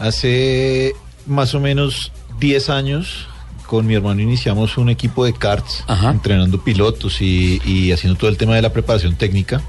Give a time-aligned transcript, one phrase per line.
[0.00, 0.92] Hace
[1.26, 3.28] más o menos 10 años
[3.66, 6.10] con mi hermano iniciamos un equipo de karts, Ajá.
[6.10, 9.60] entrenando pilotos y, y haciendo todo el tema de la preparación técnica.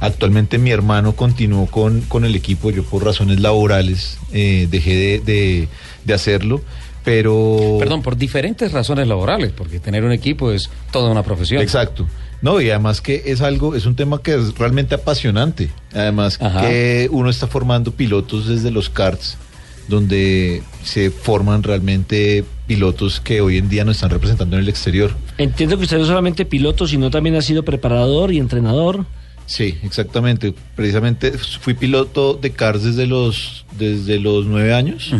[0.00, 5.20] Actualmente mi hermano continuó con, con el equipo, yo por razones laborales eh, dejé de,
[5.20, 5.68] de-
[6.04, 6.62] de hacerlo,
[7.04, 7.76] pero...
[7.78, 11.60] Perdón, por diferentes razones laborales, porque tener un equipo es toda una profesión.
[11.62, 12.06] Exacto.
[12.42, 15.70] No, y además que es algo, es un tema que es realmente apasionante.
[15.94, 16.60] Además Ajá.
[16.62, 19.38] que uno está formando pilotos desde los karts,
[19.88, 25.12] donde se forman realmente pilotos que hoy en día nos están representando en el exterior.
[25.38, 29.06] Entiendo que usted no es solamente piloto, sino también ha sido preparador y entrenador.
[29.46, 30.54] Sí, exactamente.
[30.74, 35.12] Precisamente fui piloto de karts desde los, desde los nueve años.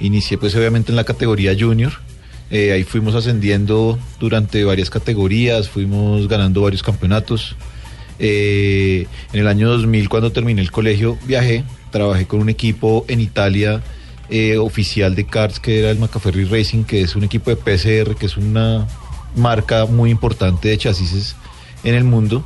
[0.00, 1.92] Inicié pues obviamente en la categoría junior.
[2.50, 7.56] Eh, ahí fuimos ascendiendo durante varias categorías, fuimos ganando varios campeonatos.
[8.18, 13.20] Eh, en el año 2000 cuando terminé el colegio viajé, trabajé con un equipo en
[13.20, 13.80] Italia
[14.28, 18.16] eh, oficial de karts que era el Macaferri Racing, que es un equipo de PCR,
[18.16, 18.88] que es una
[19.36, 21.36] marca muy importante de chasis
[21.84, 22.44] en el mundo.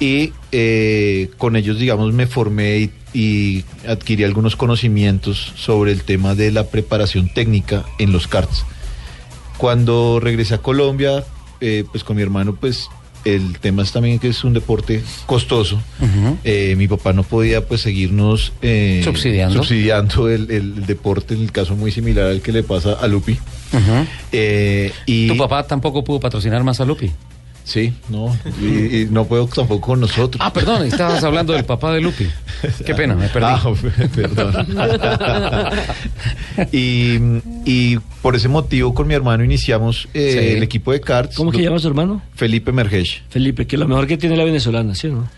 [0.00, 6.50] Y eh, con ellos, digamos, me formé y, adquirí algunos conocimientos sobre el tema de
[6.50, 8.64] la preparación técnica en los karts.
[9.56, 11.24] Cuando regresé a Colombia,
[11.60, 12.88] eh, pues con mi hermano, pues
[13.24, 15.80] el tema es también que es un deporte costoso.
[16.44, 19.56] Eh, mi papá no podía pues seguirnos eh, Subsidiando.
[19.58, 23.38] subsidiando el, el deporte, en el caso muy similar al que le pasa a Lupi.
[24.32, 27.10] Eh, y Tu papá tampoco pudo patrocinar más a Lupi.
[27.70, 30.42] Sí, no, y, y no puedo tampoco con nosotros.
[30.44, 32.26] Ah, perdón, estabas hablando del papá de Lupi.
[32.84, 33.46] Qué pena, me perdí.
[33.48, 33.62] Ah,
[34.16, 34.66] perdón.
[36.72, 37.14] y,
[37.64, 40.56] y por ese motivo con mi hermano iniciamos eh, Sí.
[40.56, 41.36] el equipo de karts.
[41.36, 42.22] ¿Cómo que llama su hermano?
[42.34, 43.22] Felipe Mergesh.
[43.28, 45.28] Felipe, que lo mejor que tiene la venezolana, ¿sí o no?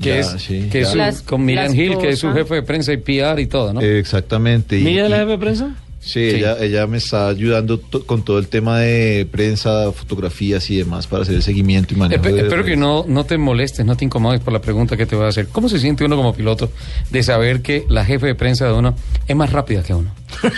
[0.00, 2.32] que Ya, es, sí, que es su- Las- con Miriam la Hill, que es su
[2.32, 3.82] jefe de prensa y PR y todo, ¿no?
[3.82, 4.78] Eh, exactamente.
[4.78, 5.74] y- ¿Mira y- la jefe de prensa?
[6.04, 6.18] Sí.
[6.20, 11.06] Ella, ella me está ayudando to- con todo el tema de prensa, fotografías y demás
[11.06, 12.20] para hacer el seguimiento y manejo.
[12.24, 15.06] Espe- de espero que no, no te molestes, no te incomodes por la pregunta que
[15.06, 15.46] te voy a hacer.
[15.52, 16.72] ¿Cómo se siente uno como piloto
[17.10, 18.96] de saber que la jefe de prensa de uno
[19.28, 20.12] es más rápida que uno?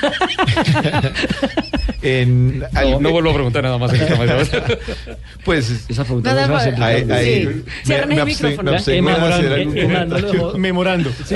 [2.04, 3.92] En, No, al- no vuelvo a preguntar nada más.
[3.94, 4.62] en esta mesa.
[5.44, 6.64] Pues Esa pregunta Nada más.
[6.64, 6.82] fácil.
[6.82, 7.46] ahí, ahí Sí.
[7.88, 8.70] me- me el abstengo- micrófono.
[9.54, 11.10] algún Memorando.
[11.26, 11.34] Sí,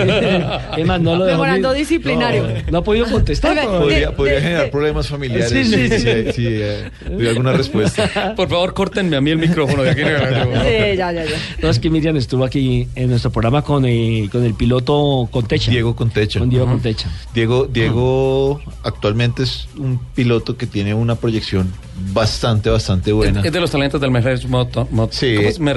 [0.79, 2.43] Emma, no lo dejó Memorando disciplinario.
[2.49, 3.53] No, no ha podido contestar.
[3.59, 3.79] Oiga.
[3.79, 5.99] Podría, de- podría de- generar de- problemas familiares Sí, sí, si, sí.
[5.99, 8.35] si- si, eh, doy alguna respuesta.
[8.37, 10.01] Por favor, córtenme a mí el micrófono de aquí.
[10.03, 11.37] Sí, ya, ya, ya.
[11.63, 15.71] No, es que Miriam estuvo aquí en nuestro programa con, eh, con el piloto Contecha.
[15.71, 16.39] Diego Contecha.
[16.41, 17.09] Con Diego Contecha.
[17.35, 21.73] Diego, Diego actualmente es un piloto que tiene una proyección
[22.13, 23.41] bastante, bastante buena.
[23.43, 24.87] Es de los talentos del Mergech Moto.
[24.91, 25.75] Mo- Sí, Mot-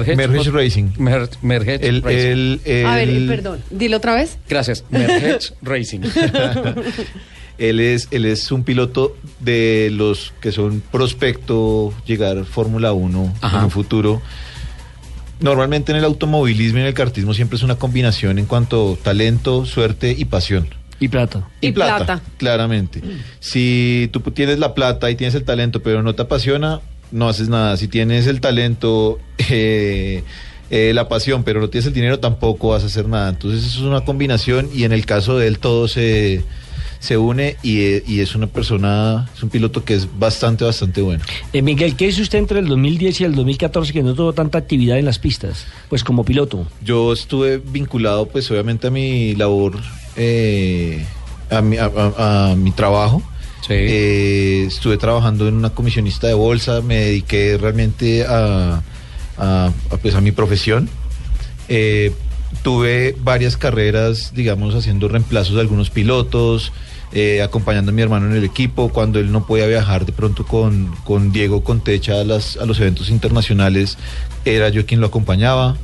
[0.52, 0.86] Racing.
[0.98, 2.58] Mer- Mergech El- Racing.
[2.64, 3.60] el- A ver, el- perdón.
[3.70, 4.36] Dilo otra vez.
[4.48, 4.84] Gracias.
[4.90, 6.00] Mergech Racing.
[7.58, 13.58] Él es, él es un piloto de los que son prospecto llegar Fórmula 1 Ajá.
[13.58, 14.20] en un futuro.
[15.40, 19.04] Normalmente en el automovilismo y en el kartismo siempre es una combinación en cuanto a
[19.04, 20.68] talento, suerte y pasión.
[21.00, 21.48] Y plata.
[21.60, 22.22] Y plata.
[22.38, 23.02] Claramente.
[23.40, 26.80] Si tú tienes la plata y tienes el talento, pero no te apasiona,
[27.10, 27.76] no haces nada.
[27.76, 29.18] Si tienes el talento,
[29.50, 30.22] eh,
[30.70, 33.28] eh, la pasión, pero no tienes el dinero, tampoco vas a hacer nada.
[33.28, 36.42] Entonces eso es una combinación y en el caso de él todo se,
[36.98, 41.22] se une y, y es una persona, es un piloto que es bastante, bastante bueno.
[41.52, 44.56] Eh, Miguel, ¿qué hizo usted entre el 2010 y el 2014 que no tuvo tanta
[44.58, 45.66] actividad en las pistas?
[45.88, 46.66] Pues como piloto.
[46.82, 49.74] Yo estuve vinculado, pues obviamente a mi labor,
[50.16, 51.04] eh,
[51.50, 53.22] a, mi, a- a- a mi trabajo.
[53.66, 53.74] Sí.
[53.74, 58.82] Eh, estuve trabajando en una comisionista de bolsa, me dediqué realmente a,
[60.00, 60.88] pues, a mi profesión.
[61.68, 62.12] Eh,
[62.62, 66.72] tuve varias carreras, digamos, haciendo reemplazos de algunos pilotos,
[67.12, 68.88] eh, acompañando a mi hermano en el equipo.
[68.88, 72.80] Cuando él no podía viajar de pronto con, con Diego Contecha a, las, a los
[72.80, 73.96] eventos internacionales,
[74.44, 75.76] era yo quien lo acompañaba.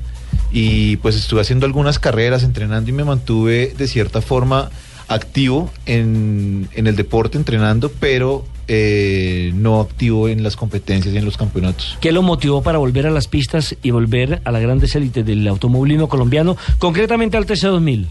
[0.51, 4.71] Y pues estuve haciendo algunas carreras, entrenando y me mantuve de cierta forma
[5.09, 11.25] activo en, en el deporte, entrenando, pero eh, no activo en las competencias y en
[11.25, 11.97] los campeonatos.
[12.03, 15.49] ¿Qué lo motivó para volver a las pistas y volver a las grandes élites del
[15.49, 18.09] automovilismo colombiano, concretamente al TC2000?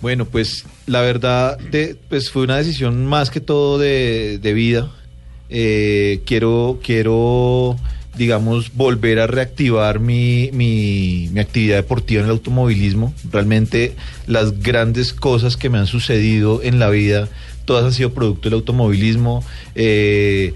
[0.00, 4.90] Bueno, pues la verdad, de, pues fue una decisión más que todo de, de vida.
[5.48, 7.76] Eh, quiero, quiero,
[8.18, 13.14] digamos, volver a reactivar mi, mi, actividad deportiva en el automovilismo.
[13.30, 13.94] Realmente
[14.26, 17.28] las grandes cosas que me han sucedido en la vida,
[17.64, 19.44] todas han sido producto del automovilismo.
[19.76, 20.52] Eh,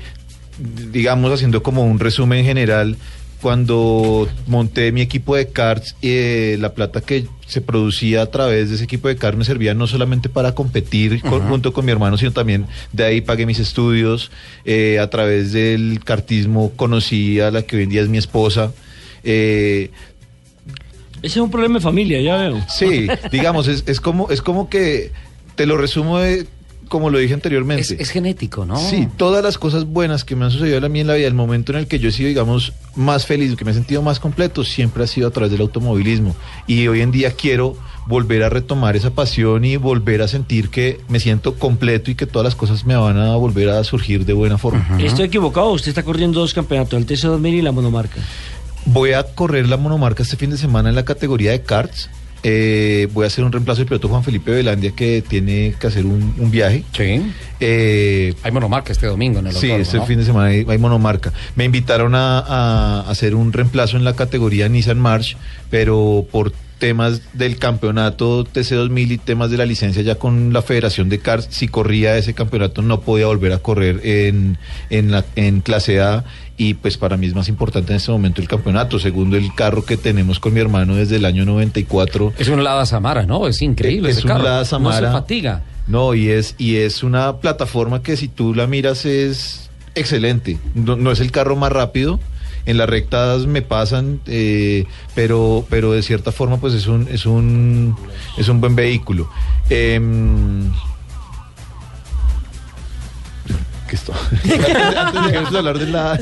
[0.91, 2.97] digamos, haciendo como un resumen general,
[3.43, 8.77] cuando monté mi equipo de karts, eh, la plata que se producía a través de
[8.77, 12.17] ese equipo de karts me servía no solamente para competir con- junto con mi hermano,
[12.17, 14.31] sino también de ahí pagué mis estudios.
[14.65, 18.73] eh, a través del kartismo conocí a la que hoy en día es mi esposa.
[19.25, 19.91] Eh,
[21.21, 22.61] Ese es un problema de familia, ya veo.
[22.69, 25.11] sí, digamos, es, es como, es como que,
[25.57, 26.47] te lo resumo de,
[26.93, 27.81] como lo dije anteriormente.
[27.81, 28.77] Es, es genético, ¿no?
[28.77, 31.33] Sí, todas las cosas buenas que me han sucedido a mí en la vida, el
[31.33, 34.21] momento en el que yo he sido, digamos, más feliz, que me he sentido más
[34.21, 36.37] completo, siempre ha sido a través del automovilismo.
[36.67, 41.01] Y hoy en día quiero volver a retomar esa pasión y volver a sentir que
[41.09, 44.35] me siento completo y que todas las cosas me van a volver a surgir de
[44.35, 44.99] buena forma.
[45.01, 48.21] Estoy equivocado, usted está corriendo dos campeonatos, el TC2000 y la monomarca.
[48.85, 52.11] Voy a correr la monomarca este fin de semana en la categoría de karts.
[52.45, 56.05] Eh, voy a hacer un reemplazo del piloto Juan Felipe Velandia que tiene que hacer
[56.05, 56.83] un, un viaje.
[56.93, 57.23] Sí.
[57.61, 60.07] Eh, Hay monomarca este domingo en el Sí, este ¿no?
[60.07, 61.33] fin de semana hay, hay monomarca.
[61.55, 65.37] Me invitaron a, a hacer un reemplazo en la categoría Nissan March,
[65.71, 66.53] pero por
[66.83, 71.47] temas del campeonato TC2000 y temas de la licencia ya con la Federación de Cars,
[71.49, 74.59] si corría ese campeonato no podía volver a correr en,
[74.91, 76.25] en, la, en clase A
[76.57, 79.85] y pues para mí es más importante en este momento el campeonato, segundo el carro
[79.85, 82.33] que tenemos con mi hermano desde el año 94.
[82.37, 83.47] Es un Lada Samara, ¿no?
[83.47, 84.43] Es increíble Es ese un carro.
[84.43, 85.07] Lada No Samara.
[85.07, 85.63] se fatiga.
[85.87, 90.59] No, y es, y es una plataforma que si tú la miras es excelente.
[90.75, 92.19] No, no es el carro más rápido.
[92.67, 97.27] En las rectas me pasan, eh, pero, pero de cierta forma, pues es un, es
[97.27, 97.97] un,
[98.37, 99.29] es un buen vehículo.
[103.89, 104.13] ¿qué esto?
[104.97, 106.19] Antes de hablar de la.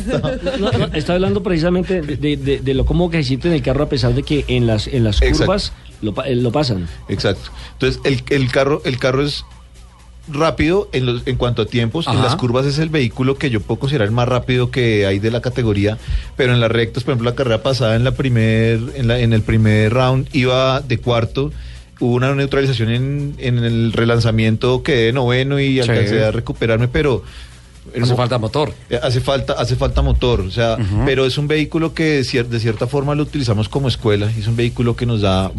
[0.58, 3.62] No, no, está hablando precisamente de, de- de lo cómodo que se siente en el
[3.62, 5.72] carro a pesar de que en las, en las curvas
[6.02, 6.88] lo, eh, lo pasan.
[7.08, 7.50] Exacto.
[7.75, 9.44] Entonces, el, el carro, el carro es
[10.32, 12.06] rápido en, los, en cuanto a tiempos.
[12.06, 12.23] En Ajá.
[12.25, 15.31] las curvas es el vehículo que yo puedo considerar el más rápido que hay de
[15.31, 15.99] la categoría.
[16.37, 19.32] Pero en las rectas, por ejemplo, la carrera pasada en la primer, en, la, en
[19.32, 21.53] el primer round iba de cuarto.
[22.00, 25.81] Hubo una neutralización en, en el relanzamiento, quedé noveno y Sí.
[25.81, 27.23] alcancé a recuperarme, pero
[28.00, 28.73] Hace falta motor.
[28.91, 30.76] eh, Hace falta, hace falta motor, o sea,
[31.06, 34.47] pero es un vehículo que de cier- de cierta forma lo utilizamos como escuela, es
[34.47, 35.50] un vehículo que nos da,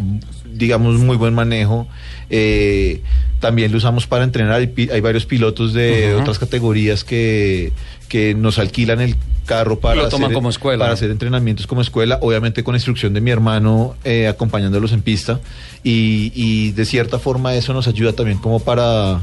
[0.52, 1.86] digamos, muy buen manejo.
[2.30, 3.02] eh,
[3.42, 7.72] también lo usamos para entrenar, hay, pi- hay varios pilotos de otras categorías que,
[8.08, 10.84] que nos alquilan el carro para, Lo toman hacer, como escuela.
[10.84, 15.40] para hacer entrenamientos como escuela, obviamente con instrucción de mi hermano eh, acompañándolos en pista
[15.82, 19.20] y, y de cierta forma eso nos ayuda también como para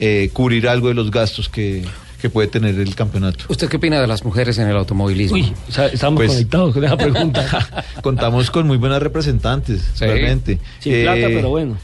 [0.00, 1.84] eh, cubrir algo de los gastos que,
[2.22, 3.44] que puede tener el campeonato.
[3.48, 5.36] ¿Usted qué opina de las mujeres en el automovilismo?
[5.36, 7.84] Uy, o sea, estamos Pues- conectados con esa pregunta.
[8.02, 10.06] Contamos con muy buenas representantes, Sí.
[10.06, 10.58] realmente.
[10.80, 11.76] Sin Eh, plata, pero bueno.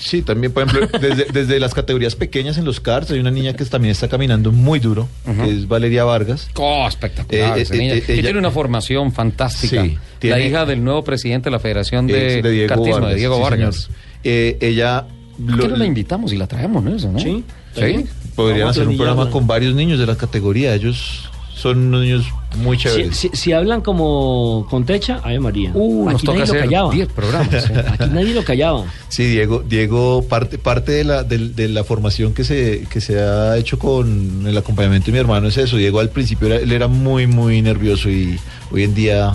[0.00, 3.52] Sí, también, por ejemplo, desde, desde las categorías pequeñas en los karts, hay una niña
[3.54, 6.48] que también está caminando muy duro, que es Valeria Vargas.
[6.56, 7.58] Oh, espectacular.
[7.58, 7.94] Eh, esa eh, niña.
[7.94, 9.84] eh, que ella- tiene una formación fantástica.
[9.84, 13.10] Sí, tiene- La hija del nuevo presidente de la Federación de, de Diego Vargas.
[13.10, 13.90] de Diego sí, Vargas.
[14.24, 15.06] Eh, ella...
[15.36, 16.94] ¿Por qué lo- no la invitamos y la traemos, no?
[16.96, 17.18] Eso, ¿no?
[17.18, 17.44] Sí.
[17.74, 18.04] Sí.
[18.34, 20.74] podrían hacer un programa con varios niños de la categoría.
[20.74, 21.29] Ellos
[21.60, 22.26] son unos niños
[22.58, 23.16] muy chéveres.
[23.16, 25.70] si- si hablan como con Techa, Ave María.
[25.74, 26.92] Uh, nos Aquí toca nadie lo callaba.
[26.92, 27.70] 10 programas.
[27.70, 27.84] ¿eh?
[27.92, 28.84] Aquí nadie lo callaba.
[29.08, 33.56] Sí, Diego, Diego, parte, parte de la, de, la formación que se, que se ha
[33.56, 35.76] hecho con el acompañamiento de mi hermano es eso.
[35.76, 38.36] Diego al principio era- él era muy, muy nervioso y
[38.72, 39.34] hoy en día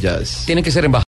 [0.00, 0.44] ya es...
[0.46, 1.04] Tiene que ser embajador.